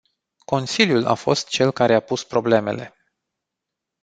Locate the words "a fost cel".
1.05-1.71